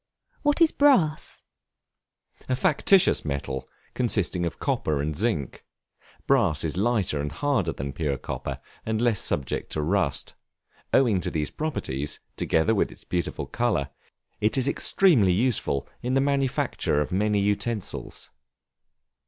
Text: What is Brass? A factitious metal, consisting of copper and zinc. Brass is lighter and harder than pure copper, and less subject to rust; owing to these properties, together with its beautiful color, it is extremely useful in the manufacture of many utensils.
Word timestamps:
What 0.41 0.61
is 0.63 0.71
Brass? 0.71 1.43
A 2.49 2.55
factitious 2.55 3.23
metal, 3.23 3.67
consisting 3.93 4.47
of 4.47 4.57
copper 4.57 4.99
and 4.99 5.15
zinc. 5.15 5.63
Brass 6.25 6.63
is 6.63 6.75
lighter 6.75 7.21
and 7.21 7.31
harder 7.31 7.71
than 7.71 7.93
pure 7.93 8.17
copper, 8.17 8.57
and 8.83 8.99
less 8.99 9.19
subject 9.19 9.71
to 9.73 9.81
rust; 9.83 10.33
owing 10.91 11.21
to 11.21 11.29
these 11.29 11.51
properties, 11.51 12.19
together 12.35 12.73
with 12.73 12.91
its 12.91 13.03
beautiful 13.03 13.45
color, 13.45 13.91
it 14.39 14.57
is 14.57 14.67
extremely 14.67 15.33
useful 15.33 15.87
in 16.01 16.15
the 16.15 16.19
manufacture 16.19 16.99
of 16.99 17.11
many 17.11 17.37
utensils. 17.39 18.31